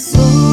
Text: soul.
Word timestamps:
soul. 0.00 0.49